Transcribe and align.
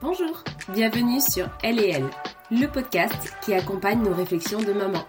Bonjour, 0.00 0.44
bienvenue 0.72 1.20
sur 1.20 1.48
Elle 1.64 1.80
et 1.80 1.90
Elle, 1.90 2.08
le 2.52 2.68
podcast 2.68 3.34
qui 3.42 3.52
accompagne 3.52 4.00
nos 4.00 4.14
réflexions 4.14 4.62
de 4.62 4.72
maman. 4.72 5.04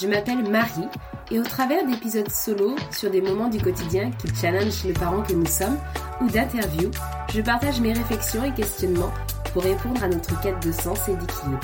Je 0.00 0.06
m'appelle 0.06 0.48
Marie 0.48 0.88
et 1.30 1.38
au 1.38 1.42
travers 1.42 1.86
d'épisodes 1.86 2.30
solo 2.30 2.74
sur 2.90 3.10
des 3.10 3.20
moments 3.20 3.48
du 3.48 3.60
quotidien 3.60 4.10
qui 4.12 4.34
challengent 4.34 4.84
les 4.84 4.94
parents 4.94 5.22
que 5.22 5.34
nous 5.34 5.44
sommes 5.44 5.76
ou 6.22 6.30
d'interviews, 6.30 6.90
je 7.34 7.42
partage 7.42 7.82
mes 7.82 7.92
réflexions 7.92 8.42
et 8.42 8.54
questionnements 8.54 9.12
pour 9.52 9.64
répondre 9.64 10.02
à 10.02 10.08
notre 10.08 10.40
quête 10.40 10.64
de 10.66 10.72
sens 10.72 11.10
et 11.10 11.14
d'équilibre. 11.14 11.60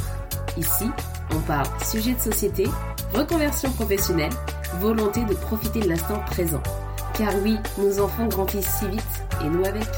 Ici, 0.59 0.91
on 1.35 1.41
parle 1.41 1.69
sujet 1.83 2.13
de 2.13 2.21
société, 2.21 2.67
reconversion 3.15 3.71
professionnelle, 3.73 4.33
volonté 4.75 5.25
de 5.25 5.35
profiter 5.35 5.81
de 5.81 5.89
l'instant 5.89 6.21
présent. 6.27 6.63
Car 7.15 7.33
oui, 7.43 7.57
nos 7.79 7.99
enfants 8.01 8.27
grandissent 8.27 8.79
si 8.79 8.89
vite 8.89 9.25
et 9.43 9.49
nous 9.49 9.65
avec. 9.65 9.89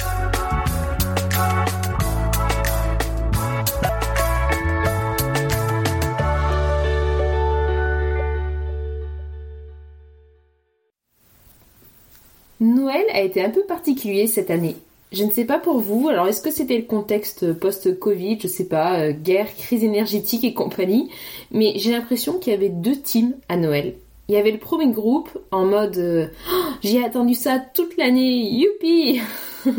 Noël 12.91 13.07
a 13.13 13.21
été 13.21 13.41
un 13.41 13.51
peu 13.51 13.63
particulier 13.63 14.27
cette 14.27 14.51
année. 14.51 14.75
Je 15.13 15.23
ne 15.23 15.31
sais 15.31 15.45
pas 15.45 15.61
pour 15.61 15.79
vous, 15.79 16.09
alors 16.09 16.27
est-ce 16.27 16.43
que 16.43 16.51
c'était 16.51 16.77
le 16.77 16.85
contexte 16.85 17.53
post-Covid, 17.53 18.39
je 18.41 18.49
sais 18.49 18.67
pas, 18.67 18.99
euh, 18.99 19.13
guerre, 19.13 19.55
crise 19.55 19.85
énergétique 19.85 20.43
et 20.43 20.55
compagnie, 20.55 21.09
mais 21.53 21.75
j'ai 21.77 21.93
l'impression 21.93 22.39
qu'il 22.39 22.53
y 22.53 22.57
avait 22.57 22.69
deux 22.69 22.97
teams 22.97 23.35
à 23.49 23.57
Noël. 23.57 23.95
Il 24.29 24.35
y 24.35 24.39
avait 24.39 24.51
le 24.51 24.59
premier 24.59 24.91
groupe 24.91 25.31
en 25.53 25.67
mode 25.67 25.99
euh, 25.99 26.27
oh, 26.53 26.71
j'ai 26.83 27.05
attendu 27.05 27.35
ça 27.35 27.61
toute 27.61 27.97
l'année, 27.97 28.51
youpi 28.51 29.21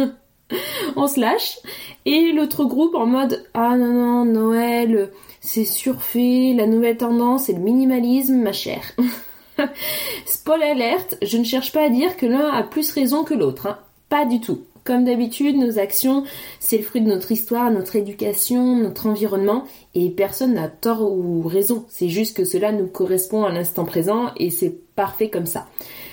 On 0.96 1.08
se 1.08 1.20
lâche. 1.20 1.60
Et 2.06 2.32
l'autre 2.32 2.64
groupe 2.64 2.96
en 2.96 3.06
mode 3.06 3.44
ah 3.54 3.76
non 3.78 3.92
non, 3.94 4.26
Noël, 4.26 5.12
c'est 5.42 5.66
surfait, 5.66 6.54
la 6.56 6.66
nouvelle 6.66 6.98
tendance 6.98 7.46
c'est 7.46 7.54
le 7.54 7.60
minimalisme, 7.60 8.36
ma 8.36 8.54
chère. 8.54 8.94
Spoil 10.26 10.64
alerte, 10.64 11.18
je 11.22 11.38
ne 11.38 11.44
cherche 11.44 11.72
pas 11.72 11.86
à 11.86 11.90
dire 11.90 12.18
que 12.18 12.26
l'un 12.26 12.50
a 12.50 12.64
plus 12.64 12.92
raison 12.92 13.24
que 13.24 13.34
l'autre, 13.34 13.68
hein. 13.68 13.80
pas 14.10 14.26
du 14.26 14.40
tout. 14.40 14.62
Comme 14.84 15.06
d'habitude, 15.06 15.58
nos 15.58 15.78
actions, 15.78 16.24
c'est 16.60 16.78
le 16.78 16.84
fruit 16.84 17.02
de 17.02 17.08
notre 17.08 17.32
histoire, 17.32 17.70
notre 17.70 17.96
éducation, 17.96 18.78
notre 18.78 19.06
environnement, 19.06 19.66
et 19.94 20.10
personne 20.10 20.56
n'a 20.56 20.70
tort 20.70 21.04
ou 21.04 21.44
raison. 21.44 21.86
C'est 21.88 22.10
juste 22.10 22.36
que 22.36 22.46
cela 22.46 22.72
nous 22.72 22.88
correspond 22.88 23.44
à 23.44 23.52
l'instant 23.52 23.86
présent, 23.86 24.32
et 24.38 24.50
c'est 24.50 24.76
parfait 24.96 25.30
comme 25.30 25.46
ça. 25.46 25.68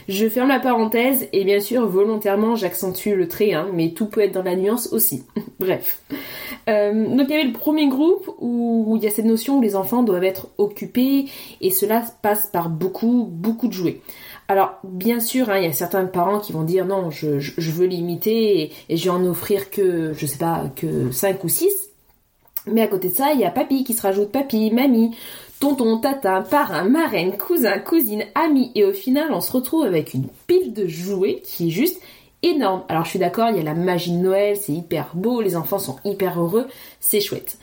Je 0.09 0.27
ferme 0.27 0.48
la 0.48 0.59
parenthèse, 0.59 1.28
et 1.34 1.45
bien 1.45 1.61
sûr, 1.61 1.87
volontairement, 1.87 2.56
j'accentue 2.56 3.11
le 3.14 3.28
trait, 3.28 3.53
hein, 3.53 3.69
mais 3.75 3.91
tout 3.91 4.06
peut 4.06 4.23
être 4.23 4.33
dans 4.33 4.42
la 4.42 4.56
nuance 4.56 4.89
aussi. 4.91 5.25
Bref. 5.61 6.03
Euh, 6.70 7.15
donc 7.15 7.27
il 7.28 7.31
y 7.31 7.34
avait 7.34 7.45
le 7.45 7.53
premier 7.53 7.89
groupe 7.89 8.34
où 8.39 8.95
il 8.97 9.05
y 9.05 9.06
a 9.06 9.11
cette 9.11 9.27
notion 9.27 9.59
où 9.59 9.62
les 9.62 9.77
enfants 9.77 10.03
doivent 10.03 10.25
être 10.25 10.48
occupés, 10.56 11.27
et 11.61 11.70
cela 11.70 12.03
passe 12.23 12.47
par 12.47 12.70
beaucoup, 12.70 13.28
beaucoup 13.31 13.69
de 13.69 13.75
jouets. 13.75 14.00
Alors, 14.50 14.78
bien 14.83 15.20
sûr, 15.20 15.50
hein, 15.50 15.59
il 15.59 15.65
y 15.65 15.69
a 15.69 15.75
certains 15.75 16.06
parents 16.06 16.41
qui 16.41 16.53
vont 16.53 16.62
dire 16.62 16.87
non, 16.87 17.11
je, 17.11 17.27
veux 17.59 17.87
limiter 17.87 18.72
et, 18.89 18.97
je 18.97 19.05
vais 19.05 19.11
en 19.11 19.25
offrir 19.27 19.69
que, 19.69 20.15
je 20.15 20.25
sais 20.25 20.39
pas, 20.39 20.70
que 20.75 21.12
5 21.12 21.45
ou 21.45 21.50
6. 21.50 21.91
Mais 22.67 22.81
à 22.81 22.87
côté 22.87 23.11
de 23.11 23.15
ça, 23.15 23.33
il 23.34 23.41
y 23.41 23.45
a 23.45 23.50
papy 23.50 23.84
qui 23.84 23.93
se 23.93 24.00
rajoute 24.00 24.33
papy, 24.33 24.70
mamie, 24.70 25.15
tonton, 25.61 25.98
tata, 25.98 26.42
parrain, 26.42 26.84
marraine, 26.84 27.37
cousin, 27.37 27.78
cousine, 27.78 28.25
ami. 28.34 28.70
Et 28.75 28.84
au 28.84 28.92
final, 28.92 29.33
on 29.33 29.41
se 29.41 29.53
retrouve 29.53 29.84
avec 29.84 30.15
une 30.15 30.28
pile 30.47 30.73
de 30.73 30.87
jouets 30.87 31.41
qui 31.45 31.69
est 31.69 31.70
juste 31.70 32.00
énorme. 32.42 32.84
Alors 32.89 33.05
je 33.05 33.11
suis 33.11 33.19
d'accord, 33.19 33.50
il 33.50 33.56
y 33.56 33.61
a 33.61 33.65
la 33.65 33.75
magie 33.75 34.12
de 34.12 34.19
Noël, 34.19 34.56
c'est 34.56 34.73
hyper 34.73 35.11
beau, 35.15 35.41
les 35.41 35.56
enfants 35.56 35.78
sont 35.78 35.97
hyper 36.05 36.41
heureux, 36.41 36.67
c'est 37.00 37.20
chouette. 37.20 37.59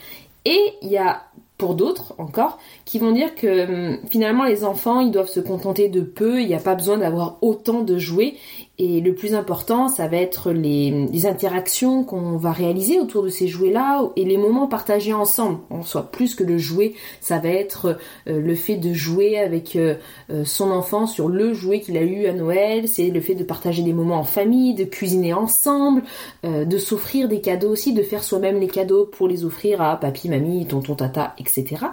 Et 0.46 0.60
il 0.82 0.90
y 0.90 0.98
a 0.98 1.24
pour 1.58 1.76
d'autres 1.76 2.14
encore, 2.18 2.60
qui 2.84 3.00
vont 3.00 3.12
dire 3.12 3.34
que 3.34 3.94
hum, 3.94 4.00
finalement 4.10 4.44
les 4.44 4.66
enfants 4.66 5.00
ils 5.00 5.12
doivent 5.12 5.30
se 5.30 5.40
contenter 5.40 5.88
de 5.88 6.02
peu, 6.02 6.42
il 6.42 6.48
n'y 6.48 6.56
a 6.56 6.60
pas 6.60 6.76
besoin 6.76 6.98
d'avoir 6.98 7.38
autant 7.42 7.82
de 7.82 7.98
jouets 7.98 8.36
et 8.78 9.00
le 9.00 9.14
plus 9.14 9.34
important 9.36 9.88
ça 9.88 10.08
va 10.08 10.18
être 10.18 10.52
les, 10.52 11.26
interactions 11.26 12.04
qu'on 12.04 12.38
va 12.38 12.52
réaliser 12.52 13.00
autour 13.00 13.24
de 13.24 13.30
ces 13.30 13.48
jouets 13.48 13.72
là 13.72 14.04
et 14.16 14.26
les 14.26 14.38
moments 14.38 14.68
partagés 14.68 15.14
ensemble. 15.14 15.60
En 15.70 15.82
soit 15.82 16.12
plus 16.12 16.36
que 16.36 16.44
le 16.44 16.58
jouet, 16.58 16.94
ça 17.20 17.40
va 17.40 17.50
être 17.50 17.98
euh, 18.28 18.40
le 18.40 18.56
fait 18.56 18.76
de 18.76 18.94
jouer 18.94 19.40
avec 19.40 19.76
euh, 19.76 19.96
euh, 20.30 20.44
son 20.46 20.70
enfant 20.72 21.08
sur 21.08 21.30
le 21.30 21.54
jouet 21.54 21.80
qu'il 21.80 21.98
a 21.98 22.02
eu 22.02 22.28
à 22.28 22.34
Noël, 22.34 22.88
c'est 22.88 23.10
le 23.10 23.22
fait 23.22 23.34
de 23.34 23.44
partager 23.44 23.82
des 23.82 23.94
moments 23.94 24.20
en 24.20 24.24
famille, 24.24 24.76
de 24.76 24.84
cuisiner 24.84 25.34
ensemble, 25.34 26.04
de 26.44 26.78
s'offrir 26.78 27.28
des 27.28 27.42
cadeaux 27.42 27.70
aussi, 27.70 27.94
de 27.94 28.02
faire 28.02 28.24
soi-même 28.24 28.60
les 28.60 28.68
cadeaux 28.68 29.06
pour 29.06 29.28
les 29.28 29.46
offrir 29.46 29.82
à 29.82 30.00
papy, 30.00 30.30
mamie, 30.30 30.66
tonton, 30.68 30.96
tata, 30.96 31.36
etc. 31.38 31.86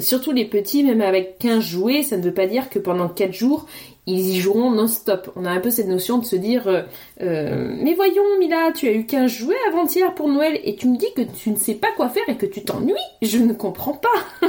Surtout 0.00 0.32
les 0.32 0.44
petits, 0.44 0.82
même 0.82 1.00
avec 1.00 1.38
15 1.38 1.62
jouets, 1.62 2.02
ça 2.02 2.16
ne 2.16 2.22
veut 2.22 2.34
pas 2.34 2.46
dire 2.46 2.68
que 2.68 2.78
pendant 2.78 3.08
4 3.08 3.32
jours, 3.32 3.66
ils 4.06 4.36
y 4.36 4.40
joueront 4.40 4.70
non-stop. 4.70 5.32
On 5.34 5.46
a 5.46 5.50
un 5.50 5.60
peu 5.60 5.70
cette 5.70 5.88
notion 5.88 6.18
de 6.18 6.26
se 6.26 6.36
dire 6.36 6.68
euh, 6.68 6.82
euh, 7.22 7.74
Mais 7.80 7.94
voyons, 7.94 8.22
Mila, 8.38 8.70
tu 8.72 8.86
as 8.86 8.92
eu 8.92 9.06
15 9.06 9.30
jouets 9.30 9.56
avant-hier 9.70 10.14
pour 10.14 10.28
Noël 10.28 10.60
et 10.62 10.76
tu 10.76 10.88
me 10.88 10.98
dis 10.98 11.12
que 11.16 11.22
tu 11.22 11.50
ne 11.50 11.56
sais 11.56 11.74
pas 11.74 11.88
quoi 11.96 12.10
faire 12.10 12.28
et 12.28 12.36
que 12.36 12.44
tu 12.44 12.62
t'ennuies 12.62 12.94
Je 13.22 13.38
ne 13.38 13.54
comprends 13.54 13.94
pas 13.94 14.48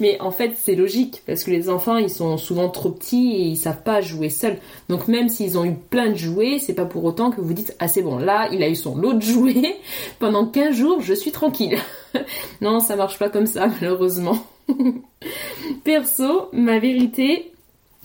Mais 0.00 0.18
en 0.20 0.30
fait, 0.30 0.52
c'est 0.56 0.74
logique 0.74 1.22
parce 1.26 1.44
que 1.44 1.50
les 1.50 1.68
enfants, 1.68 1.98
ils 1.98 2.08
sont 2.08 2.38
souvent 2.38 2.70
trop 2.70 2.90
petits 2.90 3.32
et 3.34 3.42
ils 3.42 3.56
savent 3.56 3.82
pas 3.82 4.00
jouer 4.00 4.30
seuls. 4.30 4.56
Donc 4.88 5.06
même 5.06 5.28
s'ils 5.28 5.58
ont 5.58 5.66
eu 5.66 5.74
plein 5.74 6.10
de 6.10 6.16
jouets, 6.16 6.58
c'est 6.58 6.74
pas 6.74 6.86
pour 6.86 7.04
autant 7.04 7.30
que 7.30 7.42
vous 7.42 7.52
dites 7.52 7.76
Ah, 7.78 7.88
c'est 7.88 8.02
bon, 8.02 8.16
là, 8.16 8.48
il 8.52 8.62
a 8.62 8.70
eu 8.70 8.76
son 8.76 8.96
lot 8.96 9.12
de 9.12 9.22
jouets. 9.22 9.76
Pendant 10.18 10.46
15 10.46 10.74
jours, 10.74 11.00
je 11.02 11.12
suis 11.12 11.30
tranquille. 11.30 11.76
non, 12.62 12.80
ça 12.80 12.96
marche 12.96 13.18
pas 13.18 13.28
comme 13.28 13.46
ça, 13.46 13.66
malheureusement. 13.66 14.38
Perso, 15.84 16.48
ma 16.52 16.78
vérité, 16.78 17.51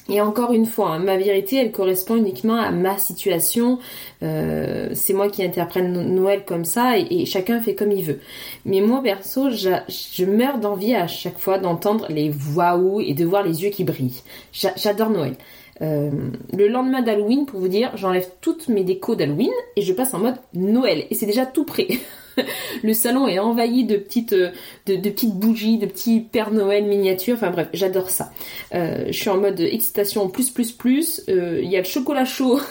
et 0.10 0.22
encore 0.22 0.54
une 0.54 0.66
fois, 0.66 0.92
hein, 0.92 1.00
ma 1.00 1.18
vérité, 1.18 1.58
elle 1.58 1.72
correspond 1.72 2.16
uniquement 2.16 2.56
à 2.56 2.72
ma 2.72 2.98
situation. 2.98 3.80
Euh, 4.24 4.90
c'est 4.94 5.14
moi 5.14 5.30
qui 5.30 5.44
interprète 5.44 5.86
Noël 5.86 6.44
comme 6.46 6.66
ça 6.66 6.98
et, 6.98 7.26
chacun 7.26 7.60
fait 7.60 7.76
comme 7.76 7.92
il 7.92 8.04
veut. 8.04 8.20
Mais 8.66 8.82
moi, 8.82 9.02
perso, 9.04 9.50
je, 9.50 10.26
meurs 10.26 10.60
d'envie 10.60 10.96
à 10.96 11.08
chaque 11.08 11.40
fois 11.40 11.58
d'entendre 11.58 12.06
les 12.10 12.32
waouh 12.56 13.02
et 13.02 13.14
de 13.14 13.26
voir 13.26 13.44
les 13.44 13.64
yeux 13.64 13.70
qui 13.70 13.84
brillent. 13.84 14.22
J'adore 14.54 15.10
Noël. 15.10 15.36
Euh, 15.82 16.10
le 16.54 16.68
lendemain 16.68 17.02
d'Halloween, 17.02 17.46
pour 17.46 17.60
vous 17.60 17.68
dire, 17.68 17.92
j'enlève 17.96 18.28
toutes 18.42 18.68
mes 18.68 18.84
décos 18.84 19.16
d'Halloween 19.16 19.52
et 19.76 19.82
je 19.82 19.94
passe 19.94 20.14
en 20.14 20.20
mode 20.20 20.38
Noël. 20.54 21.06
Et 21.10 21.16
c'est 21.16 21.26
déjà 21.26 21.46
tout 21.46 21.66
prêt. 21.66 21.88
le 22.84 22.94
salon 22.94 23.28
est 23.28 23.40
envahi 23.40 23.86
de 23.86 23.98
petites, 23.98 24.34
euh, 24.34 24.52
de, 24.86 24.96
petites 24.96 25.36
bougies, 25.36 25.78
de 25.78 25.86
petits 25.86 26.20
Père 26.20 26.52
Noël 26.52 26.86
miniatures. 26.86 27.36
Enfin 27.36 27.52
bref, 27.52 27.70
j'adore 27.74 28.10
ça. 28.10 28.32
Euh, 28.74 29.06
je 29.08 29.14
suis 29.14 29.30
en 29.30 29.38
mode 29.38 29.60
excitation 29.60 30.30
plus 30.30 30.50
plus 30.50 30.72
plus. 30.72 31.22
Euh, 31.30 31.60
il 31.62 31.70
y 31.70 31.76
a 31.76 31.80
le 31.80 31.86
chocolat 31.86 32.26
chaud. 32.26 32.60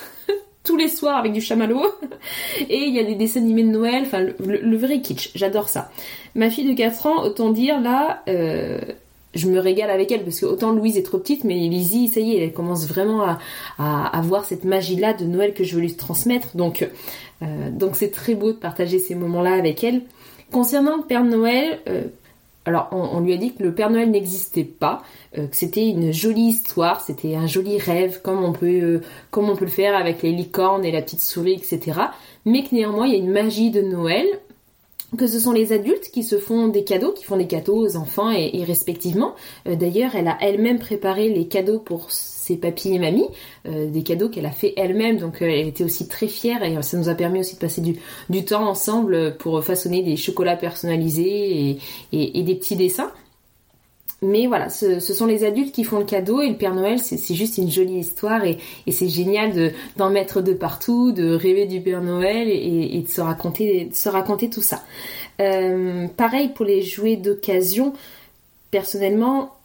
tous 0.64 0.76
les 0.76 0.88
soirs 0.88 1.18
avec 1.18 1.32
du 1.32 1.40
chamallow 1.40 1.80
et 2.68 2.78
il 2.86 2.92
y 2.92 2.98
a 2.98 3.04
des 3.04 3.14
dessins 3.14 3.38
animés 3.38 3.62
de 3.62 3.68
Noël, 3.68 4.02
enfin 4.04 4.18
le, 4.20 4.76
vrai 4.76 5.00
kitsch, 5.00 5.30
j'adore 5.36 5.68
ça. 5.68 5.92
Ma 6.34 6.50
fille 6.50 6.68
de 6.68 6.76
4 6.76 7.06
ans, 7.06 7.22
autant 7.22 7.52
dire 7.52 7.80
là, 7.80 8.24
je 9.36 9.48
me 9.48 9.58
régale 9.58 9.90
avec 9.90 10.10
elle 10.10 10.24
parce 10.24 10.40
que 10.40 10.46
autant 10.46 10.72
Louise 10.72 10.96
est 10.96 11.02
trop 11.02 11.18
petite, 11.18 11.44
mais 11.44 11.54
Lizzie, 11.54 12.08
ça 12.08 12.20
y 12.20 12.32
est, 12.32 12.42
elle 12.42 12.52
commence 12.52 12.86
vraiment 12.86 13.22
à, 13.22 13.38
à, 13.78 14.22
cette 14.44 14.64
magie-là 14.64 15.14
de 15.14 15.24
Noël 15.24 15.54
que 15.54 15.64
je 15.64 15.74
veux 15.74 15.80
lui 15.80 15.94
transmettre. 15.94 16.56
Donc, 16.56 16.88
euh, 17.42 17.70
donc 17.70 17.96
c'est 17.96 18.10
très 18.10 18.34
beau 18.34 18.52
de 18.52 18.56
partager 18.56 18.98
ces 18.98 19.14
moments-là 19.14 19.54
avec 19.54 19.84
elle. 19.84 20.02
Concernant 20.52 20.96
le 20.96 21.02
Père 21.02 21.24
Noël, 21.24 21.80
euh, 21.88 22.04
alors 22.64 22.88
on, 22.92 23.20
lui 23.20 23.32
a 23.32 23.36
dit 23.36 23.52
que 23.52 23.62
le 23.62 23.74
Père 23.74 23.90
Noël 23.90 24.10
n'existait 24.10 24.64
pas, 24.64 25.02
euh, 25.38 25.46
que 25.46 25.56
c'était 25.56 25.88
une 25.88 26.12
jolie 26.12 26.48
histoire, 26.48 27.00
c'était 27.00 27.34
un 27.34 27.46
joli 27.46 27.78
rêve, 27.78 28.20
comme 28.22 28.42
on 28.42 28.52
peut, 28.52 29.00
comme 29.30 29.50
on 29.50 29.56
peut 29.56 29.64
le 29.64 29.70
faire 29.70 29.96
avec 29.96 30.22
les 30.22 30.32
licornes 30.32 30.84
et 30.84 30.92
la 30.92 31.02
petite 31.02 31.20
souris, 31.20 31.54
etc. 31.54 32.00
Mais 32.44 32.64
que 32.64 32.74
néanmoins 32.74 33.06
il 33.06 33.12
y 33.12 33.16
a 33.16 33.18
une 33.18 33.30
magie 33.30 33.70
de 33.70 33.82
Noël 33.82 34.26
que 35.16 35.26
ce 35.26 35.40
sont 35.40 35.52
les 35.52 35.72
adultes 35.72 36.10
qui 36.12 36.22
se 36.22 36.38
font 36.38 36.68
des 36.68 36.84
cadeaux, 36.84 37.12
qui 37.12 37.24
font 37.24 37.36
des 37.36 37.46
cadeaux 37.46 37.76
aux 37.76 37.96
enfants 37.96 38.30
et, 38.30 38.64
respectivement. 38.64 39.34
Euh, 39.66 39.76
d'ailleurs, 39.76 40.14
elle 40.14 40.28
a 40.28 40.36
elle-même 40.40 40.78
préparé 40.78 41.28
les 41.28 41.46
cadeaux 41.46 41.78
pour 41.78 42.10
ses 42.10 42.56
papis 42.56 42.90
et 42.90 42.98
mamies, 42.98 43.28
euh, 43.66 43.90
des 43.90 44.02
cadeaux 44.02 44.28
qu'elle 44.28 44.46
a 44.46 44.52
fait 44.52 44.72
elle-même, 44.76 45.18
donc 45.18 45.42
euh, 45.42 45.46
elle 45.46 45.66
était 45.66 45.82
aussi 45.82 46.06
très 46.06 46.28
fière 46.28 46.62
et 46.62 46.80
ça 46.82 46.96
nous 46.96 47.08
a 47.08 47.14
permis 47.14 47.40
aussi 47.40 47.56
de 47.56 47.60
passer 47.60 47.80
du, 47.80 47.96
du 48.30 48.44
temps 48.44 48.68
ensemble 48.68 49.36
pour 49.38 49.64
façonner 49.64 50.02
des 50.02 50.16
chocolats 50.16 50.56
personnalisés 50.56 51.78
et 52.12 52.42
des 52.42 52.54
petits 52.54 52.76
dessins. 52.76 53.10
Mais 54.22 54.46
voilà, 54.46 54.70
ce, 54.70 54.98
sont 54.98 55.26
les 55.26 55.44
adultes 55.44 55.74
qui 55.74 55.84
font 55.84 55.98
le 55.98 56.04
cadeau 56.04 56.40
et 56.40 56.48
le 56.48 56.56
Père 56.56 56.74
Noël, 56.74 56.98
c'est 56.98 57.34
juste 57.34 57.58
une 57.58 57.70
jolie 57.70 57.98
histoire 57.98 58.44
et, 58.44 58.58
c'est 58.90 59.08
génial 59.08 59.72
d'en 59.96 60.08
mettre 60.08 60.40
de 60.40 60.54
partout, 60.54 61.12
de 61.12 61.34
rêver 61.34 61.66
du 61.66 61.82
Père 61.82 62.02
Noël 62.02 62.48
et, 62.48 63.02
de, 63.02 63.08
se 63.08 63.20
raconter, 63.20 63.90
se 63.92 64.08
raconter 64.08 64.48
tout 64.48 64.62
ça. 64.62 64.82
Euh, 65.40 66.06
pareil 66.16 66.48
pour 66.48 66.64
les 66.64 66.82
jouets 66.82 67.16
d'occasion. 67.16 67.92
Personnellement, 68.70 69.56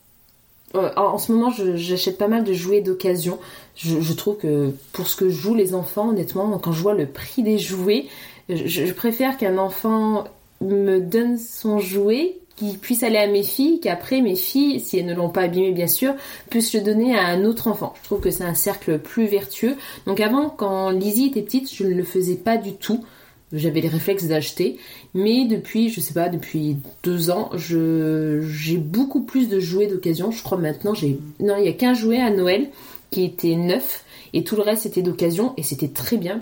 euh, 0.76 0.90
en, 0.96 1.18
ce 1.18 1.32
moment, 1.32 1.52
j'achète 1.76 2.18
pas 2.18 2.28
mal 2.28 2.44
de 2.44 2.54
jouets 2.54 2.82
d'occasion. 2.82 3.40
Je, 3.76 4.14
trouve 4.14 4.38
que 4.38 4.74
pour 4.94 5.08
ce 5.08 5.16
que 5.16 5.30
jouent 5.30 5.56
les 5.56 5.74
enfants, 5.74 6.10
honnêtement, 6.10 6.58
quand 6.60 6.72
je 6.72 6.82
vois 6.82 6.94
le 6.94 7.08
prix 7.08 7.44
des 7.44 7.58
jouets, 7.58 8.06
je, 8.50 8.92
préfère 8.92 9.38
qu'un 9.38 9.58
enfant 9.58 10.26
me 10.62 11.00
donne 11.00 11.38
son 11.38 11.80
jouet 11.80 12.38
qui 12.56 12.78
puisse 12.78 13.04
aller 13.04 13.18
à 13.18 13.28
mes 13.28 13.44
filles, 13.44 13.80
qu'après 13.80 14.22
mes 14.22 14.36
filles, 14.36 14.80
si 14.80 14.98
elles 14.98 15.06
ne 15.06 15.16
l'ont 15.16 15.30
pas 15.30 15.42
abîmé 15.42 15.72
bien 15.72 15.88
sûr, 15.88 16.14
puissent 16.50 16.74
le 16.74 16.82
donner 16.82 17.18
à 17.18 17.26
un 17.26 17.44
autre 17.44 17.68
enfant. 17.68 17.94
Je 18.02 18.04
trouve 18.04 18.20
que 18.20 18.30
c'est 18.30 18.44
un 18.44 18.54
cercle 18.54 19.00
plus 19.00 19.26
vertueux. 19.26 19.76
Donc 20.06 20.20
avant, 20.20 20.50
quand 20.50 20.92
Lizzie 20.92 21.28
était 21.28 21.42
petite, 21.42 21.74
je 21.74 21.84
ne 21.84 21.94
le 21.94 22.04
faisais 22.04 22.36
pas 22.36 22.58
du 22.58 22.74
tout. 22.74 23.04
J'avais 23.52 23.82
les 23.82 23.90
réflexes 23.90 24.28
d'acheter, 24.28 24.78
mais 25.14 25.46
depuis, 25.46 25.90
je 25.90 26.00
sais 26.00 26.14
pas, 26.14 26.30
depuis 26.30 26.78
deux 27.04 27.32
ans, 27.32 27.50
j'ai 27.56 28.78
beaucoup 28.78 29.24
plus 29.24 29.50
de 29.50 29.60
jouets 29.60 29.88
d'occasion. 29.88 30.32
Je 30.32 30.42
crois 30.42 30.58
maintenant, 30.58 30.94
j'ai, 30.94 31.20
non, 31.40 31.58
il 31.58 31.66
y 31.66 31.68
a 31.68 31.74
qu'un 31.74 31.94
jouet 31.94 32.20
à 32.20 32.30
Noël 32.30 32.70
qui 33.10 33.26
était 33.26 33.56
neuf 33.56 34.06
et 34.34 34.44
tout 34.46 34.56
le 34.56 34.62
reste 34.62 34.86
était 34.86 35.02
d'occasion 35.02 35.54
et 35.58 35.64
c'était 35.64 35.90
très 35.90 36.16
bien. 36.16 36.42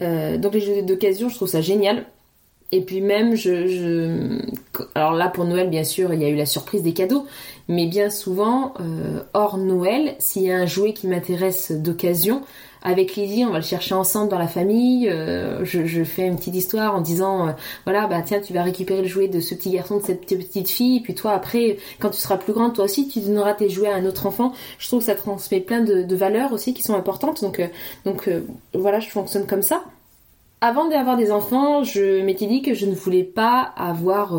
Euh, 0.00 0.38
donc 0.38 0.54
les 0.54 0.60
jouets 0.60 0.82
d'occasion, 0.82 1.28
je 1.28 1.34
trouve 1.34 1.48
ça 1.48 1.60
génial. 1.60 2.06
Et 2.70 2.82
puis 2.82 3.00
même, 3.00 3.34
je, 3.34 4.40
alors 4.94 5.12
là 5.12 5.28
pour 5.28 5.46
Noël, 5.46 5.70
bien 5.70 5.84
sûr, 5.84 6.12
il 6.12 6.20
y 6.20 6.24
a 6.24 6.28
eu 6.28 6.36
la 6.36 6.44
surprise 6.44 6.82
des 6.82 6.92
cadeaux, 6.92 7.24
mais 7.66 7.86
bien 7.86 8.10
souvent, 8.10 8.74
euh, 8.80 9.22
hors 9.32 9.56
Noël, 9.56 10.16
s'il 10.18 10.42
y 10.42 10.52
a 10.52 10.56
un 10.56 10.66
jouet 10.66 10.92
qui 10.92 11.06
m'intéresse 11.06 11.72
d'occasion, 11.72 12.42
avec 12.82 13.16
Lizzie, 13.16 13.44
on 13.44 13.50
va 13.50 13.58
le 13.58 13.64
chercher 13.64 13.94
ensemble 13.94 14.30
dans 14.30 14.38
la 14.38 14.46
famille. 14.46 15.08
Euh, 15.08 15.64
je, 15.64 16.04
fais 16.04 16.26
une 16.26 16.36
petite 16.36 16.54
histoire 16.54 16.94
en 16.94 17.00
disant, 17.00 17.48
euh, 17.48 17.52
voilà, 17.84 18.06
bah 18.06 18.22
tiens, 18.24 18.40
tu 18.40 18.52
vas 18.52 18.62
récupérer 18.62 19.02
le 19.02 19.08
jouet 19.08 19.28
de 19.28 19.40
ce 19.40 19.54
petit 19.54 19.70
garçon, 19.70 19.96
de 19.96 20.04
cette 20.04 20.26
petite 20.26 20.68
fille, 20.68 20.98
et 20.98 21.00
puis 21.00 21.14
toi 21.14 21.32
après, 21.32 21.78
quand 21.98 22.10
tu 22.10 22.20
seras 22.20 22.36
plus 22.36 22.52
grande, 22.52 22.74
toi 22.74 22.84
aussi, 22.84 23.08
tu 23.08 23.20
donneras 23.20 23.54
tes 23.54 23.70
jouets 23.70 23.88
à 23.88 23.96
un 23.96 24.04
autre 24.04 24.26
enfant. 24.26 24.52
Je 24.78 24.86
trouve 24.88 25.00
que 25.00 25.06
ça 25.06 25.14
transmet 25.14 25.60
plein 25.60 25.80
de, 25.80 26.14
valeurs 26.14 26.52
aussi 26.52 26.74
qui 26.74 26.82
sont 26.82 26.94
importantes. 26.94 27.42
Donc, 27.42 27.60
donc 28.04 28.30
voilà, 28.74 29.00
je 29.00 29.08
fonctionne 29.08 29.46
comme 29.46 29.62
ça. 29.62 29.82
Avant 30.60 30.88
d'avoir 30.88 31.16
des 31.16 31.30
enfants, 31.30 31.84
je 31.84 32.20
m'étais 32.22 32.46
dit 32.46 32.62
que 32.62 32.74
je 32.74 32.86
ne 32.86 32.94
voulais 32.94 33.22
pas 33.22 33.60
avoir 33.76 34.36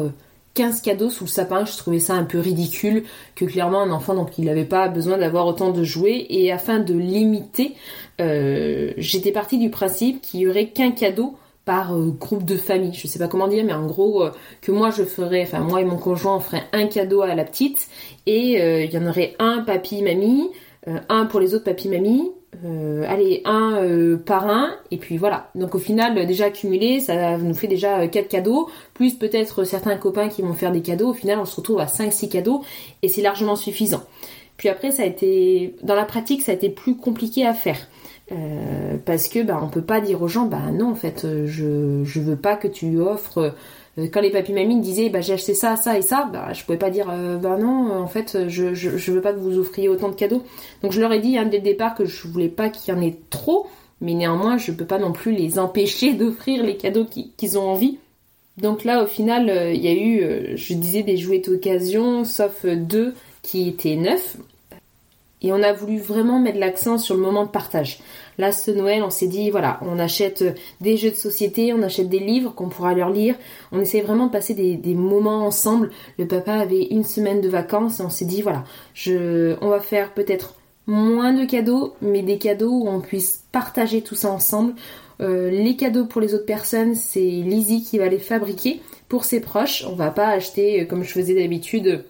15 0.54 0.78
euh, 0.78 0.82
cadeaux 0.84 1.10
sous 1.10 1.24
le 1.24 1.30
sapin. 1.30 1.64
Je 1.64 1.78
trouvais 1.78 2.00
ça 2.00 2.14
un 2.16 2.26
peu 2.26 2.40
ridicule, 2.40 3.06
que 3.36 3.46
clairement 3.46 3.82
un 3.82 3.92
enfant, 3.92 4.16
donc 4.16 4.38
il 4.38 4.44
n'avait 4.44 4.66
pas 4.66 4.90
besoin 4.90 5.18
d'avoir 5.18 5.48
autant 5.48 5.72
de 5.72 5.82
jouets. 5.86 6.26
Et 6.30 6.52
afin 6.52 6.80
de 6.80 6.94
limiter, 6.94 7.76
euh, 8.20 8.92
j'étais 8.98 9.32
partie 9.32 9.58
du 9.60 9.70
principe 9.70 10.22
qu'il 10.22 10.42
y 10.42 10.48
aurait 10.50 10.68
qu'un 10.68 10.92
cadeau 10.92 11.38
par 11.64 11.96
euh, 11.96 12.10
groupe 12.10 12.44
de 12.44 12.58
famille. 12.58 12.94
Je 12.94 13.08
sais 13.08 13.20
pas 13.20 13.30
comment 13.30 13.48
dire, 13.48 13.64
mais 13.64 13.72
en 13.72 13.88
gros, 13.88 14.26
que 14.60 14.74
moi 14.74 14.90
je 14.92 15.04
ferais, 15.04 15.44
enfin 15.44 15.60
moi 15.60 15.80
et 15.80 15.86
mon 15.86 15.98
conjoint, 15.98 16.36
on 16.36 16.42
ferait 16.42 16.64
un 16.74 16.88
cadeau 16.88 17.22
à 17.22 17.34
la 17.34 17.46
petite. 17.46 17.88
Et 18.26 18.58
il 18.84 18.92
y 18.92 18.98
en 18.98 19.08
aurait 19.08 19.36
un 19.40 19.60
papy, 19.60 20.02
mamie, 20.02 20.50
un 20.86 21.26
pour 21.28 21.40
les 21.40 21.54
autres 21.54 21.64
papy, 21.64 21.88
mamie, 21.88 22.30
euh, 22.66 23.06
allez, 23.08 23.42
un 23.46 23.78
euh, 23.78 24.18
par 24.18 24.48
un, 24.48 24.76
et 24.92 24.98
puis 24.98 25.18
voilà. 25.18 25.50
Donc 25.56 25.76
au 25.76 25.80
final, 25.80 26.26
déjà 26.26 26.46
accumulé, 26.46 27.00
ça 27.00 27.38
nous 27.38 27.54
fait 27.54 27.68
déjà 27.68 28.08
4 28.08 28.26
euh, 28.26 28.28
cadeaux, 28.28 28.70
plus 28.94 29.14
peut-être 29.16 29.64
certains 29.64 29.96
copains 29.96 30.28
qui 30.28 30.42
vont 30.42 30.54
faire 30.54 30.72
des 30.72 30.82
cadeaux. 30.82 31.10
Au 31.10 31.14
final, 31.14 31.40
on 31.40 31.46
se 31.46 31.56
retrouve 31.56 31.80
à 31.80 31.86
5-6 31.86 32.30
cadeaux, 32.30 32.64
et 33.02 33.08
c'est 33.08 33.22
largement 33.22 33.56
suffisant. 33.56 34.04
Puis 34.58 34.68
après, 34.68 34.92
ça 34.92 35.04
a 35.04 35.06
été, 35.06 35.76
dans 35.84 35.96
la 35.96 36.06
pratique, 36.06 36.42
ça 36.42 36.52
a 36.52 36.56
été 36.56 36.70
plus 36.70 36.98
compliqué 36.98 37.46
à 37.46 37.54
faire. 37.54 37.88
parce 39.06 39.30
que 39.30 39.42
bah, 39.42 39.60
on 39.64 39.70
peut 39.70 39.82
pas 39.82 40.02
dire 40.02 40.22
aux 40.22 40.28
gens, 40.28 40.46
bah 40.46 40.72
non, 40.74 40.92
en 40.92 40.96
fait, 40.96 41.26
je, 41.46 42.04
je 42.04 42.20
veux 42.20 42.36
pas 42.36 42.58
que 42.58 42.68
tu 42.68 43.00
offres 43.00 43.38
euh, 43.38 43.52
quand 44.08 44.22
les 44.22 44.30
papis 44.30 44.54
mamies 44.54 44.80
disaient 44.82 45.10
bah 45.10 45.22
j'ai 45.22 45.34
acheté 45.34 45.54
ça, 45.54 45.76
ça 45.76 45.98
et 45.98 46.02
ça, 46.02 46.30
bah 46.32 46.54
je 46.54 46.64
pouvais 46.64 46.78
pas 46.78 46.90
dire 46.90 47.10
euh, 47.10 47.38
bah 47.38 47.58
non 47.58 47.92
en 47.92 48.08
fait 48.08 48.48
je, 48.48 48.74
je, 48.74 49.12
veux 49.12 49.22
pas 49.22 49.34
que 49.34 49.40
vous 49.40 49.58
offriez 49.58 49.90
autant 49.90 50.10
de 50.10 50.16
cadeaux. 50.16 50.44
Donc 50.82 50.92
je 50.92 51.02
leur 51.02 51.12
ai 51.12 51.20
dit 51.20 51.38
hein, 51.38 51.46
dès 51.46 51.58
le 51.58 51.64
départ 51.64 51.96
que 51.96 52.06
je 52.06 52.28
voulais 52.28 52.50
pas 52.50 52.70
qu'il 52.70 52.94
y 52.94 52.98
en 52.98 53.02
ait 53.02 53.18
trop, 53.30 53.68
mais 54.02 54.14
néanmoins 54.14 54.58
je 54.58 54.72
peux 54.72 54.86
pas 54.86 55.00
non 55.00 55.12
plus 55.12 55.32
les 55.32 55.60
empêcher 55.60 56.14
d'offrir 56.16 56.64
les 56.64 56.78
cadeaux 56.78 57.06
qu'ils 57.06 57.58
ont 57.58 57.70
envie. 57.70 57.98
Donc 58.58 58.84
là 58.84 59.04
au 59.04 59.08
final 59.08 59.50
euh, 59.50 59.72
il 59.72 59.82
y 59.82 59.88
a 59.88 59.94
eu 59.94 60.58
je 60.58 60.74
disais 60.74 61.04
des 61.04 61.18
jouets 61.18 61.40
d'occasion 61.40 62.26
sauf 62.26 62.66
deux 62.66 63.14
qui 63.42 63.70
étaient 63.70 63.96
neufs 63.96 64.38
et 65.42 65.52
on 65.54 65.64
a 65.64 65.74
voulu 65.74 66.00
vraiment 66.00 66.40
mettre 66.40 66.60
l'accent 66.60 66.98
sur 66.98 67.16
le 67.16 67.22
moment 67.22 67.46
de 67.46 67.50
partage. 67.50 68.00
Là, 68.38 68.52
ce 68.52 68.72
Noël, 68.72 69.04
on 69.04 69.10
s'est 69.10 69.28
dit, 69.28 69.50
voilà, 69.50 69.80
on 69.82 70.00
achète 70.00 70.42
euh, 70.42 70.52
des 70.82 70.98
jeux 70.98 71.12
de 71.12 71.16
société, 71.16 71.74
on 71.74 71.82
achète 71.82 72.10
des 72.10 72.20
livres 72.20 72.54
qu'on 72.54 72.70
pourra 72.70 72.94
leur 72.94 73.10
lire. 73.10 73.36
On 73.72 73.80
essaie 73.80 74.02
vraiment 74.02 74.28
de 74.28 74.32
passer 74.32 74.54
des, 74.54 74.94
moments 74.96 75.46
ensemble. 75.46 75.92
Le 76.18 76.28
papa 76.28 76.54
avait 76.54 76.88
une 76.92 77.04
semaine 77.04 77.42
de 77.42 77.50
vacances 77.50 78.00
et 78.00 78.04
on 78.04 78.10
s'est 78.10 78.26
dit, 78.26 78.42
voilà, 78.42 78.64
on 79.08 79.70
va 79.70 79.80
faire 79.80 80.14
peut-être 80.14 80.56
moins 80.88 81.34
de 81.34 81.46
cadeaux, 81.46 81.94
mais 82.02 82.22
des 82.22 82.38
cadeaux 82.38 82.72
où 82.72 82.88
on 82.90 83.00
puisse 83.00 83.44
partager 83.52 84.02
tout 84.02 84.16
ça 84.16 84.32
ensemble. 84.32 84.74
Euh, 85.22 85.50
les 85.50 85.76
cadeaux 85.76 86.06
pour 86.06 86.22
les 86.22 86.34
autres 86.34 86.46
personnes, 86.46 86.96
c'est 86.96 87.20
Lizzie 87.20 87.84
qui 87.84 87.98
va 87.98 88.08
les 88.08 88.20
fabriquer 88.20 88.82
pour 89.10 89.26
ses 89.26 89.42
proches. 89.42 89.86
On 89.88 89.96
va 89.96 90.12
pas 90.12 90.28
acheter, 90.28 90.82
euh, 90.82 90.86
comme 90.86 91.04
je 91.04 91.12
faisais 91.12 91.36
d'habitude, 91.36 92.06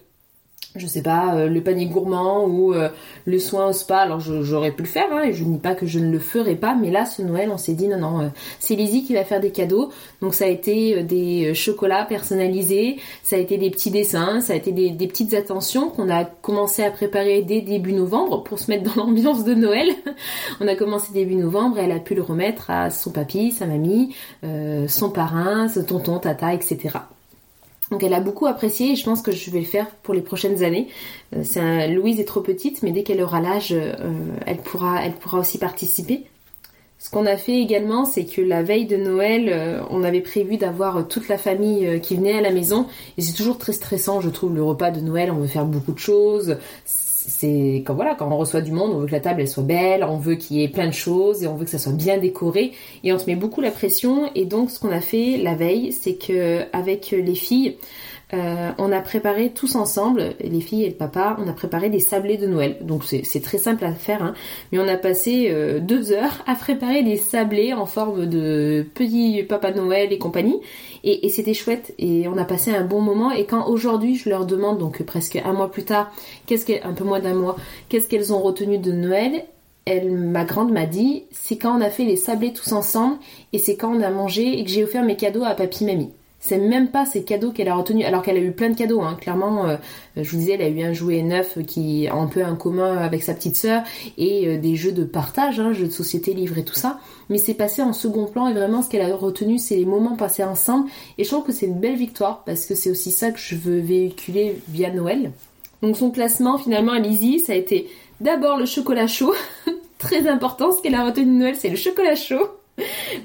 je 0.76 0.86
sais 0.86 1.02
pas, 1.02 1.34
euh, 1.34 1.48
le 1.48 1.60
panier 1.62 1.86
gourmand 1.86 2.44
ou 2.46 2.74
euh, 2.74 2.90
le 3.24 3.38
soin 3.38 3.66
au 3.66 3.72
spa. 3.72 3.98
Alors 3.98 4.20
j'aurais 4.20 4.70
pu 4.70 4.82
le 4.82 4.88
faire, 4.88 5.06
hein, 5.12 5.22
et 5.24 5.32
je 5.32 5.44
ne 5.44 5.54
dis 5.54 5.58
pas 5.58 5.74
que 5.74 5.86
je 5.86 5.98
ne 5.98 6.10
le 6.10 6.18
ferai 6.18 6.54
pas, 6.54 6.74
mais 6.74 6.90
là 6.90 7.06
ce 7.06 7.22
Noël 7.22 7.50
on 7.52 7.58
s'est 7.58 7.74
dit 7.74 7.88
non 7.88 7.98
non, 7.98 8.20
euh, 8.20 8.28
c'est 8.60 8.76
Lizzie 8.76 9.04
qui 9.04 9.14
va 9.14 9.24
faire 9.24 9.40
des 9.40 9.50
cadeaux. 9.50 9.90
Donc 10.22 10.34
ça 10.34 10.44
a 10.44 10.48
été 10.48 11.02
des 11.02 11.54
chocolats 11.54 12.04
personnalisés, 12.04 12.98
ça 13.22 13.36
a 13.36 13.38
été 13.38 13.58
des 13.58 13.70
petits 13.70 13.90
dessins, 13.90 14.40
ça 14.40 14.52
a 14.52 14.56
été 14.56 14.70
des, 14.72 15.06
petites 15.10 15.34
attentions 15.34 15.90
qu'on 15.90 16.08
a 16.08 16.24
commencé 16.24 16.84
à 16.84 16.90
préparer 16.90 17.42
dès 17.42 17.62
début 17.62 17.92
novembre 17.92 18.44
pour 18.44 18.58
se 18.60 18.70
mettre 18.70 18.94
dans 18.94 19.04
l'ambiance 19.06 19.44
de 19.44 19.54
Noël. 19.54 19.88
on 20.60 20.68
a 20.68 20.76
commencé 20.76 21.12
début 21.12 21.34
novembre, 21.34 21.78
et 21.78 21.82
elle 21.82 21.92
a 21.92 21.98
pu 21.98 22.14
le 22.14 22.22
remettre 22.22 22.70
à 22.70 22.90
son 22.90 23.10
papy, 23.10 23.50
sa 23.50 23.66
mamie, 23.66 24.14
son 24.86 25.10
parrain, 25.10 25.68
son 25.68 25.82
tonton, 25.82 26.18
tata, 26.18 26.54
etc. 26.54 26.90
Donc 27.90 28.04
elle 28.04 28.14
a 28.14 28.20
beaucoup 28.20 28.46
apprécié 28.46 28.92
et 28.92 28.96
je 28.96 29.04
pense 29.04 29.20
que 29.20 29.32
je 29.32 29.50
vais 29.50 29.60
le 29.60 29.66
faire 29.66 29.90
pour 30.02 30.14
les 30.14 30.20
prochaines 30.20 30.62
années. 30.62 30.88
Euh, 31.34 31.86
Louise 31.88 32.20
est 32.20 32.24
trop 32.24 32.40
petite, 32.40 32.82
mais 32.82 32.92
dès 32.92 33.02
qu'elle 33.02 33.20
aura 33.20 33.40
l'âge, 33.40 33.72
euh, 33.72 33.92
elle, 34.46 34.58
pourra, 34.58 35.02
aussi 35.32 35.58
participer. 35.58 36.24
Ce 36.98 37.10
qu'on 37.10 37.26
a 37.26 37.36
fait 37.36 37.58
également, 37.58 38.04
c'est 38.04 38.24
que 38.24 38.42
la 38.42 38.62
veille 38.62 38.86
de 38.86 38.96
Noël, 38.96 39.48
euh, 39.48 39.80
on 39.90 40.04
avait 40.04 40.20
prévu 40.20 40.58
d'avoir 40.58 41.08
toute 41.08 41.28
la 41.28 41.38
famille 41.38 42.00
qui 42.00 42.14
venait 42.14 42.38
à 42.38 42.42
la 42.42 42.50
maison. 42.50 42.86
Et 43.16 43.22
c'est 43.22 43.32
toujours 43.32 43.58
très 43.58 43.72
stressant, 43.72 44.20
je 44.20 44.28
trouve, 44.28 44.54
le 44.54 44.62
repas 44.62 44.90
de 44.90 45.00
Noël. 45.00 45.30
On 45.32 45.38
veut 45.38 45.46
faire 45.46 45.64
beaucoup 45.64 45.92
de 45.92 45.98
choses 45.98 46.58
c'est 47.28 47.82
quand 47.86 47.94
voilà, 47.94 48.14
quand 48.14 48.30
on 48.30 48.36
reçoit 48.36 48.62
du 48.62 48.72
monde, 48.72 48.92
on 48.94 48.98
veut 49.00 49.06
que 49.06 49.12
la 49.12 49.20
table 49.20 49.42
elle 49.42 49.48
soit 49.48 49.62
belle, 49.62 50.04
on 50.04 50.16
veut 50.16 50.36
qu'il 50.36 50.56
y 50.56 50.64
ait 50.64 50.68
plein 50.68 50.86
de 50.86 50.92
choses 50.92 51.42
et 51.42 51.46
on 51.46 51.54
veut 51.54 51.64
que 51.64 51.70
ça 51.70 51.78
soit 51.78 51.92
bien 51.92 52.18
décoré. 52.18 52.72
Et 53.04 53.12
on 53.12 53.18
se 53.18 53.26
met 53.26 53.36
beaucoup 53.36 53.60
la 53.60 53.70
pression. 53.70 54.30
Et 54.34 54.46
donc 54.46 54.70
ce 54.70 54.80
qu'on 54.80 54.90
a 54.90 55.00
fait 55.00 55.36
la 55.36 55.54
veille, 55.54 55.92
c'est 55.92 56.14
que 56.14 56.62
avec 56.72 57.10
les 57.10 57.34
filles, 57.34 57.76
euh, 58.32 58.70
on 58.78 58.92
a 58.92 59.00
préparé 59.00 59.50
tous 59.50 59.74
ensemble, 59.74 60.34
les 60.40 60.60
filles 60.60 60.84
et 60.84 60.88
le 60.88 60.94
papa, 60.94 61.36
on 61.40 61.48
a 61.48 61.52
préparé 61.52 61.90
des 61.90 61.98
sablés 61.98 62.36
de 62.36 62.46
Noël. 62.46 62.78
Donc 62.82 63.04
c'est 63.04 63.42
très 63.42 63.58
simple 63.58 63.84
à 63.84 63.92
faire, 63.92 64.22
hein. 64.22 64.34
mais 64.70 64.78
on 64.78 64.86
a 64.86 64.96
passé 64.96 65.48
euh, 65.50 65.80
deux 65.80 66.12
heures 66.12 66.44
à 66.46 66.54
préparer 66.54 67.02
des 67.02 67.16
sablés 67.16 67.72
en 67.72 67.86
forme 67.86 68.26
de 68.26 68.86
petit 68.94 69.42
papa 69.42 69.72
Noël 69.72 70.12
et 70.12 70.18
compagnie. 70.18 70.60
Et, 71.02 71.28
c'était 71.30 71.54
chouette 71.54 71.94
et 71.98 72.28
on 72.28 72.36
a 72.36 72.44
passé 72.44 72.70
un 72.70 72.84
bon 72.84 73.00
moment. 73.00 73.30
Et 73.32 73.46
quand 73.46 73.68
aujourd'hui 73.68 74.16
je 74.16 74.28
leur 74.28 74.46
demande, 74.46 74.78
donc 74.78 75.02
presque 75.02 75.36
un 75.36 75.52
mois 75.52 75.70
plus 75.70 75.84
tard, 75.84 76.12
qu'est-ce 76.46 76.66
qu'un 76.66 76.88
un 76.88 76.92
peu 76.92 77.04
moins 77.04 77.20
d'un 77.20 77.34
mois, 77.34 77.56
qu'est-ce 77.88 78.06
qu'elles 78.06 78.32
ont 78.32 78.40
retenu 78.40 78.78
de 78.78 78.92
Noël, 78.92 79.44
elle, 79.86 80.12
ma 80.12 80.44
grande 80.44 80.72
m'a 80.72 80.86
dit, 80.86 81.24
c'est 81.30 81.56
quand 81.56 81.76
on 81.76 81.80
a 81.80 81.88
fait 81.88 82.04
les 82.04 82.16
sablés 82.16 82.52
tous 82.52 82.72
ensemble 82.72 83.16
et 83.52 83.58
c'est 83.58 83.76
quand 83.76 83.92
on 83.92 84.02
a 84.02 84.10
mangé 84.10 84.58
et 84.58 84.64
que 84.64 84.70
j'ai 84.70 84.84
offert 84.84 85.02
mes 85.04 85.16
cadeaux 85.16 85.44
à 85.44 85.54
papy 85.54 85.84
mamie 85.84 86.10
c'est 86.40 86.56
même 86.56 86.88
pas 86.88 87.04
ces 87.04 87.22
cadeaux 87.22 87.52
qu'elle 87.52 87.68
a 87.68 87.74
retenus, 87.74 88.06
alors 88.06 88.22
qu'elle 88.22 88.38
a 88.38 88.40
eu 88.40 88.52
plein 88.52 88.70
de 88.70 88.74
cadeaux. 88.74 89.02
Hein. 89.02 89.16
Clairement, 89.20 89.68
euh, 89.68 89.76
je 90.16 90.28
vous 90.30 90.38
disais, 90.38 90.54
elle 90.54 90.62
a 90.62 90.68
eu 90.68 90.82
un 90.82 90.94
jouet 90.94 91.22
neuf 91.22 91.58
qui 91.66 92.08
a 92.08 92.14
un 92.14 92.26
peu 92.26 92.42
un 92.42 92.56
commun 92.56 92.96
avec 92.96 93.22
sa 93.22 93.34
petite 93.34 93.56
sœur 93.56 93.82
et 94.16 94.48
euh, 94.48 94.58
des 94.58 94.74
jeux 94.74 94.92
de 94.92 95.04
partage, 95.04 95.60
hein, 95.60 95.74
jeux 95.74 95.86
de 95.86 95.92
société, 95.92 96.32
livres 96.32 96.56
et 96.56 96.64
tout 96.64 96.74
ça. 96.74 96.98
Mais 97.28 97.36
c'est 97.36 97.54
passé 97.54 97.82
en 97.82 97.92
second 97.92 98.24
plan 98.24 98.48
et 98.48 98.54
vraiment 98.54 98.80
ce 98.80 98.88
qu'elle 98.88 99.02
a 99.02 99.14
retenu, 99.14 99.58
c'est 99.58 99.76
les 99.76 99.84
moments 99.84 100.16
passés 100.16 100.42
ensemble. 100.42 100.88
Et 101.18 101.24
je 101.24 101.28
trouve 101.28 101.44
que 101.44 101.52
c'est 101.52 101.66
une 101.66 101.78
belle 101.78 101.96
victoire 101.96 102.42
parce 102.44 102.64
que 102.64 102.74
c'est 102.74 102.90
aussi 102.90 103.10
ça 103.10 103.30
que 103.32 103.38
je 103.38 103.54
veux 103.54 103.78
véhiculer 103.78 104.56
via 104.68 104.90
Noël. 104.90 105.32
Donc 105.82 105.96
son 105.98 106.10
classement 106.10 106.56
finalement 106.56 106.92
à 106.92 107.00
Lizzie, 107.00 107.40
ça 107.40 107.52
a 107.52 107.56
été 107.56 107.86
d'abord 108.20 108.56
le 108.56 108.64
chocolat 108.64 109.06
chaud. 109.06 109.34
Très 109.98 110.26
important, 110.26 110.72
ce 110.72 110.80
qu'elle 110.80 110.94
a 110.94 111.04
retenu 111.04 111.26
de 111.26 111.38
Noël, 111.38 111.56
c'est 111.56 111.68
le 111.68 111.76
chocolat 111.76 112.14
chaud 112.14 112.48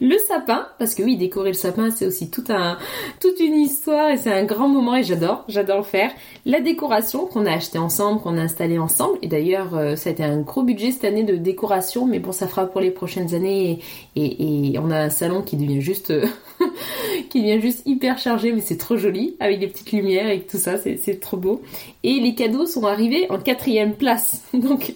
le 0.02 0.18
sapin, 0.28 0.68
parce 0.80 0.96
que 0.96 1.04
oui, 1.04 1.18
décorer 1.18 1.50
le 1.50 1.56
sapin, 1.56 1.92
c'est 1.92 2.06
aussi 2.06 2.30
toute 2.30 2.50
une 3.40 3.56
histoire 3.56 4.10
et 4.10 4.18
c'est 4.18 4.32
un 4.32 4.44
grand 4.44 4.68
moment 4.68 4.96
et 4.96 5.04
j'adore, 5.04 5.44
j'adore 5.48 5.78
le 5.78 5.84
faire. 5.84 6.12
La 6.46 6.60
décoration 6.60 7.26
qu'on 7.26 7.46
a 7.46 7.54
acheté 7.54 7.78
ensemble, 7.78 8.22
qu'on 8.22 8.38
a 8.38 8.42
installé 8.42 8.78
ensemble, 8.78 9.18
et 9.22 9.28
d'ailleurs, 9.28 9.76
euh, 9.76 9.96
ça 9.96 10.10
a 10.10 10.14
été 10.14 10.24
un 10.24 10.38
gros 10.38 10.64
budget 10.64 10.92
cette 10.92 11.06
année 11.06 11.24
de 11.24 11.36
décoration, 11.36 12.06
mais 12.06 12.20
bon, 12.20 12.32
ça 12.32 12.48
fera 12.48 12.66
pour 12.66 12.82
les 12.82 12.92
prochaines 12.92 13.34
années 13.34 13.80
et, 14.16 14.72
et, 14.74 14.80
on 14.80 14.92
a 14.92 15.00
un 15.00 15.10
salon 15.10 15.42
qui 15.42 15.56
devient 15.56 15.82
juste, 15.82 16.14
qui 17.30 17.42
devient 17.42 17.62
juste 17.62 17.84
hyper 17.86 18.18
chargé, 18.18 18.52
mais 18.52 18.62
c'est 18.62 18.78
trop 18.78 18.98
joli, 18.98 19.36
avec 19.40 19.60
des 19.60 19.68
petites 19.68 19.92
lumières 19.92 20.30
et 20.30 20.42
tout 20.42 20.58
ça, 20.58 20.78
c'est 20.78 21.20
trop 21.20 21.38
beau. 21.38 21.62
Et 22.04 22.20
les 22.20 22.36
cadeaux 22.36 22.66
sont 22.66 22.86
arrivés 22.86 23.28
en 23.30 23.40
quatrième 23.40 23.94
place. 23.94 24.44
Donc, 24.54 24.94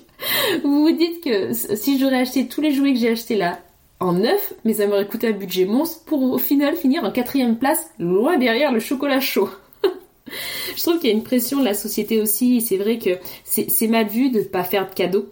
vous 0.63 0.81
vous 0.81 0.91
dites 0.91 1.23
que 1.23 1.53
si 1.53 1.99
j'aurais 1.99 2.21
acheté 2.21 2.47
tous 2.47 2.61
les 2.61 2.71
jouets 2.71 2.93
que 2.93 2.99
j'ai 2.99 3.09
achetés 3.09 3.35
là, 3.35 3.59
en 3.99 4.13
neuf, 4.13 4.53
mais 4.63 4.75
ça 4.75 4.87
m'aurait 4.87 5.07
coûté 5.07 5.27
un 5.27 5.33
budget 5.33 5.65
monstre 5.65 6.03
pour 6.05 6.21
au 6.21 6.37
final 6.37 6.75
finir 6.75 7.03
en 7.03 7.11
quatrième 7.11 7.57
place, 7.57 7.91
loin 7.99 8.37
derrière 8.37 8.71
le 8.71 8.79
chocolat 8.79 9.19
chaud. 9.19 9.49
je 10.75 10.81
trouve 10.81 10.99
qu'il 10.99 11.09
y 11.09 11.13
a 11.13 11.15
une 11.15 11.23
pression 11.23 11.59
de 11.59 11.65
la 11.65 11.73
société 11.73 12.21
aussi, 12.21 12.57
et 12.57 12.59
c'est 12.61 12.77
vrai 12.77 12.97
que 12.97 13.11
c'est 13.43 13.87
mal 13.87 14.07
vu 14.07 14.29
de 14.29 14.39
ne 14.39 14.43
pas 14.45 14.63
faire 14.63 14.87
de 14.89 14.93
cadeaux. 14.93 15.29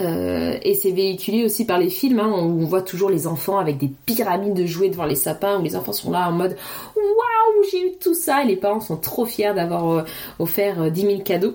Euh, 0.00 0.58
et 0.62 0.74
c'est 0.74 0.90
véhiculé 0.90 1.44
aussi 1.44 1.64
par 1.66 1.78
les 1.78 1.90
films 1.90 2.18
hein, 2.18 2.28
où 2.28 2.62
on 2.62 2.64
voit 2.64 2.82
toujours 2.82 3.10
les 3.10 3.28
enfants 3.28 3.58
avec 3.58 3.78
des 3.78 3.90
pyramides 4.06 4.54
de 4.54 4.66
jouets 4.66 4.88
devant 4.88 5.04
les 5.04 5.14
sapins, 5.14 5.60
où 5.60 5.62
les 5.62 5.76
enfants 5.76 5.92
sont 5.92 6.10
là 6.10 6.28
en 6.28 6.32
mode 6.32 6.56
waouh, 6.96 7.64
j'ai 7.70 7.88
eu 7.88 7.92
tout 8.00 8.14
ça, 8.14 8.42
et 8.42 8.46
les 8.46 8.56
parents 8.56 8.80
sont 8.80 8.96
trop 8.96 9.24
fiers 9.24 9.54
d'avoir 9.54 9.88
euh, 9.90 10.02
offert 10.38 10.90
10 10.90 11.04
euh, 11.04 11.10
000 11.10 11.22
cadeaux 11.22 11.54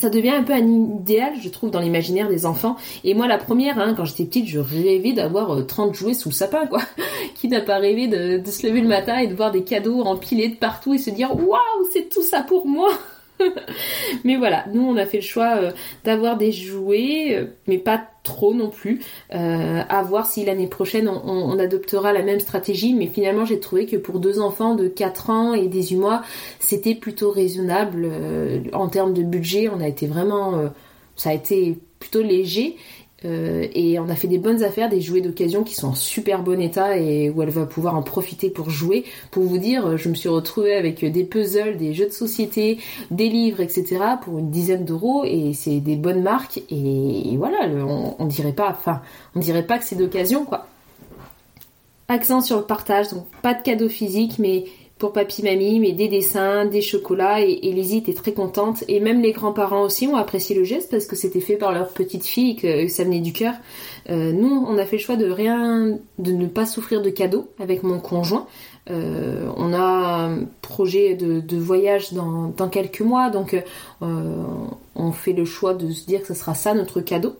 ça 0.00 0.10
devient 0.10 0.30
un 0.30 0.42
peu 0.42 0.52
un 0.54 0.66
idéal, 0.66 1.34
je 1.42 1.48
trouve, 1.48 1.70
dans 1.70 1.80
l'imaginaire 1.80 2.28
des 2.28 2.46
enfants. 2.46 2.76
Et 3.04 3.14
moi, 3.14 3.26
la 3.26 3.38
première, 3.38 3.78
hein, 3.78 3.94
quand 3.96 4.04
j'étais 4.04 4.24
petite, 4.24 4.48
je 4.48 4.58
rêvais 4.58 5.12
d'avoir 5.12 5.66
30 5.66 5.94
jouets 5.94 6.14
sous 6.14 6.30
le 6.30 6.34
sapin, 6.34 6.66
quoi. 6.66 6.80
Qui 7.34 7.48
n'a 7.48 7.60
pas 7.60 7.78
rêvé 7.78 8.08
de, 8.08 8.38
de, 8.38 8.50
se 8.50 8.66
lever 8.66 8.80
le 8.80 8.88
matin 8.88 9.18
et 9.18 9.26
de 9.26 9.34
voir 9.34 9.50
des 9.50 9.62
cadeaux 9.62 10.02
empilés 10.02 10.48
de 10.48 10.56
partout 10.56 10.94
et 10.94 10.98
se 10.98 11.10
dire, 11.10 11.34
waouh, 11.34 11.88
c'est 11.92 12.08
tout 12.08 12.22
ça 12.22 12.42
pour 12.42 12.66
moi 12.66 12.90
mais 14.24 14.36
voilà, 14.36 14.64
nous 14.72 14.82
on 14.82 14.96
a 14.96 15.06
fait 15.06 15.18
le 15.18 15.22
choix 15.22 15.56
euh, 15.56 15.70
d'avoir 16.04 16.36
des 16.36 16.52
jouets, 16.52 17.34
euh, 17.34 17.46
mais 17.66 17.78
pas 17.78 18.02
trop 18.22 18.54
non 18.54 18.68
plus. 18.68 19.00
Euh, 19.34 19.82
à 19.88 20.02
voir 20.02 20.26
si 20.26 20.44
l'année 20.44 20.66
prochaine 20.66 21.08
on, 21.08 21.58
adoptera 21.58 22.12
la 22.12 22.22
même 22.22 22.40
stratégie. 22.40 22.94
Mais 22.94 23.06
finalement 23.06 23.44
j'ai 23.44 23.60
trouvé 23.60 23.86
que 23.86 23.96
pour 23.96 24.20
deux 24.20 24.40
enfants 24.40 24.74
de 24.74 24.88
4 24.88 25.30
ans 25.30 25.54
et 25.54 25.68
18 25.68 25.96
mois, 25.96 26.22
c'était 26.58 26.94
plutôt 26.94 27.30
raisonnable 27.30 28.10
en 28.72 28.88
termes 28.88 29.14
de 29.14 29.22
budget. 29.22 29.68
On 29.68 29.80
a 29.80 29.88
été 29.88 30.06
vraiment... 30.06 30.70
ça 31.16 31.30
a 31.30 31.34
été 31.34 31.78
plutôt 31.98 32.22
léger 32.22 32.76
euh, 33.24 33.66
et 33.74 33.98
on 33.98 34.08
a 34.08 34.14
fait 34.14 34.28
des 34.28 34.38
bonnes 34.38 34.62
affaires, 34.62 34.88
des 34.88 35.00
jouets 35.00 35.20
d'occasion 35.20 35.62
qui 35.62 35.74
sont 35.74 35.88
en 35.88 35.94
super 35.94 36.42
bon 36.42 36.60
état 36.60 36.96
et 36.96 37.28
où 37.30 37.42
elle 37.42 37.50
va 37.50 37.66
pouvoir 37.66 37.94
en 37.94 38.02
profiter 38.02 38.50
pour 38.50 38.70
jouer. 38.70 39.04
Pour 39.30 39.44
vous 39.44 39.58
dire, 39.58 39.96
je 39.96 40.08
me 40.08 40.14
suis 40.14 40.28
retrouvée 40.28 40.74
avec 40.74 41.04
des 41.04 41.24
puzzles, 41.24 41.76
des 41.76 41.92
jeux 41.92 42.06
de 42.06 42.12
société, 42.12 42.78
des 43.10 43.28
livres, 43.28 43.60
etc. 43.60 43.98
pour 44.22 44.38
une 44.38 44.50
dizaine 44.50 44.84
d'euros 44.84 45.24
et 45.24 45.52
c'est 45.52 45.80
des 45.80 45.96
bonnes 45.96 46.22
marques 46.22 46.62
et, 46.70 47.36
voilà, 47.36 47.68
on, 47.68 48.14
on, 48.18 48.26
dirait 48.26 48.52
pas, 48.52 48.70
enfin, 48.70 49.02
on 49.34 49.40
dirait 49.40 49.66
pas 49.66 49.78
que 49.78 49.84
c'est 49.84 49.96
d'occasion 49.96 50.44
quoi. 50.44 50.66
Accent 52.08 52.40
sur 52.40 52.56
le 52.56 52.64
partage, 52.64 53.10
donc 53.10 53.26
pas 53.42 53.54
de 53.54 53.62
cadeau 53.62 53.88
physique, 53.88 54.38
mais 54.38 54.64
pour 55.00 55.12
papy 55.12 55.42
mamie, 55.42 55.80
mais 55.80 55.92
des 55.92 56.08
dessins, 56.08 56.66
des 56.66 56.82
chocolats 56.82 57.40
et, 57.40 57.72
Lizzie 57.72 57.96
était 57.96 58.12
très 58.12 58.32
contente 58.32 58.84
et 58.86 59.00
même 59.00 59.22
les 59.22 59.32
grands-parents 59.32 59.82
aussi 59.82 60.06
ont 60.06 60.14
apprécié 60.14 60.54
le 60.54 60.62
geste 60.62 60.90
parce 60.90 61.06
que 61.06 61.16
c'était 61.16 61.40
fait 61.40 61.56
par 61.56 61.72
leur 61.72 61.88
petite 61.88 62.24
fille 62.24 62.54
que, 62.54 62.86
ça 62.86 63.02
venait 63.02 63.20
du 63.20 63.32
cœur. 63.32 63.54
Euh, 64.10 64.30
nous, 64.32 64.64
on 64.68 64.76
a 64.76 64.84
fait 64.84 64.96
le 64.96 65.02
choix 65.02 65.16
de 65.16 65.28
rien, 65.30 65.98
de 66.18 66.32
ne 66.32 66.46
pas 66.46 66.66
souffrir 66.66 67.00
de 67.00 67.08
cadeaux 67.08 67.48
avec 67.58 67.82
mon 67.82 67.98
conjoint. 67.98 68.46
Euh, 68.90 69.50
on 69.56 69.72
a 69.72 69.78
un 69.78 70.44
projet 70.60 71.14
de, 71.14 71.56
voyage 71.56 72.12
dans, 72.12 72.68
quelques 72.70 73.00
mois, 73.00 73.30
donc 73.30 73.54
euh, 74.02 74.44
on 74.94 75.12
fait 75.12 75.32
le 75.32 75.46
choix 75.46 75.72
de 75.72 75.90
se 75.90 76.04
dire 76.04 76.20
que 76.20 76.26
ce 76.26 76.34
sera 76.34 76.54
ça 76.54 76.74
notre 76.74 77.00
cadeau. 77.00 77.36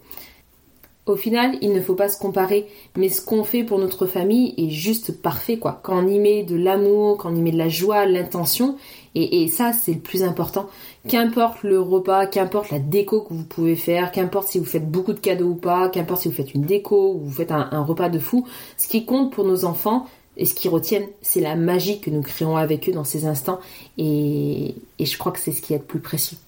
Au 1.11 1.17
final, 1.17 1.59
il 1.61 1.73
ne 1.73 1.81
faut 1.81 1.97
pas 1.97 2.09
se 2.09 2.17
comparer, 2.17 2.69
mais 2.97 3.09
ce 3.09 3.21
qu'on 3.21 3.43
fait 3.43 3.65
pour 3.65 3.81
notre 3.81 4.07
famille 4.07 4.55
est 4.57 4.71
juste 4.71 5.21
parfait, 5.21 5.59
quoi. 5.59 5.81
Quand 5.83 6.05
on 6.05 6.07
y 6.07 6.21
met 6.21 6.45
de 6.45 6.55
l'amour, 6.55 7.17
quand 7.17 7.33
on 7.33 7.35
y 7.35 7.41
met 7.41 7.51
de 7.51 7.59
la 7.59 7.69
joie, 7.69 8.07
l'intention, 8.07 8.77
et, 9.17 9.49
ça, 9.49 9.73
c'est 9.73 9.95
le 9.95 9.99
plus 9.99 10.23
important. 10.23 10.69
Qu'importe 11.09 11.65
le 11.65 11.81
repas, 11.81 12.27
qu'importe 12.27 12.71
la 12.71 12.79
déco 12.79 13.23
que 13.23 13.35
vous 13.35 13.43
pouvez 13.43 13.75
faire, 13.75 14.13
qu'importe 14.13 14.47
si 14.47 14.61
vous 14.61 14.65
faites 14.65 14.89
beaucoup 14.89 15.13
de 15.13 15.19
cadeaux 15.19 15.49
ou 15.49 15.57
pas, 15.57 15.89
qu'importe 15.89 16.23
si 16.23 16.29
vous 16.29 16.35
faites 16.35 16.55
une 16.55 16.63
déco 16.63 17.15
ou 17.15 17.25
vous 17.25 17.33
faites 17.33 17.51
un, 17.51 17.83
repas 17.83 18.09
de 18.09 18.21
fou, 18.21 18.47
ce 18.77 18.87
qui 18.87 19.05
compte 19.05 19.33
pour 19.33 19.45
nos 19.45 19.65
enfants 19.65 20.07
et 20.37 20.45
ce 20.45 20.55
qu'ils 20.55 20.71
retiennent, 20.71 21.09
c'est 21.23 21.41
la 21.41 21.57
magie 21.57 21.99
que 21.99 22.11
nous 22.11 22.23
créons 22.23 22.57
avec 22.57 22.89
eux 22.89 22.93
dans 22.93 23.03
ces 23.03 23.27
instants, 23.27 23.59
et, 23.99 24.77
et 25.01 25.07
je 25.07 25.19
crois 25.19 25.33
que 25.33 25.41
c'est 25.41 25.51
ce 25.51 25.61
qui 25.61 25.75
est 25.75 25.79
le 25.79 25.83
plus 25.83 25.99
précieux. 25.99 26.39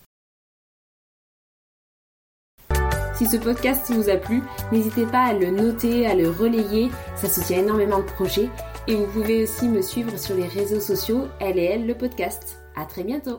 Si 3.23 3.29
ce 3.29 3.37
podcast 3.37 3.89
vous 3.93 4.09
a 4.09 4.17
plu, 4.17 4.43
n'hésitez 4.73 5.07
pas 5.07 5.27
à 5.27 5.33
le 5.33 5.53
noter, 5.53 6.09
à 6.09 6.15
le 6.17 6.29
relayer, 6.29 6.91
ça 7.15 7.29
soutient 7.29 7.61
énormément 7.61 7.99
le 7.99 8.05
projet. 8.05 8.49
Et 8.89 8.97
vous 8.97 9.07
pouvez 9.07 9.45
aussi 9.45 9.69
me 9.69 9.81
suivre 9.81 10.19
sur 10.19 10.35
les 10.35 10.49
réseaux 10.49 10.81
sociaux, 10.81 11.29
elle 11.39 11.57
et 11.57 11.79
le 11.79 11.95
podcast. 11.95 12.59
À 12.75 12.85
très 12.85 13.05
bientôt 13.05 13.39